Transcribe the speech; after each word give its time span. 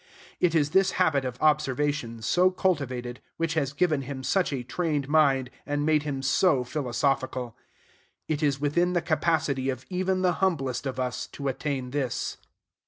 It 0.39 0.55
is 0.55 0.71
this 0.71 0.93
habit 0.97 1.25
of 1.25 1.39
observation, 1.43 2.23
so 2.23 2.49
cultivated, 2.49 3.21
which 3.37 3.53
has 3.53 3.71
given 3.71 4.01
him 4.01 4.23
such 4.23 4.51
a 4.51 4.63
trained 4.63 5.07
mind, 5.07 5.51
and 5.63 5.85
made 5.85 6.01
him 6.01 6.23
so 6.23 6.63
philosophical. 6.63 7.55
It 8.27 8.41
is 8.41 8.59
within 8.59 8.93
the 8.93 9.03
capacity 9.03 9.69
of 9.69 9.85
even 9.91 10.23
the 10.23 10.33
humblest 10.41 10.87
of 10.87 10.99
us 10.99 11.27
to 11.33 11.47
attain 11.47 11.91
this. 11.91 12.37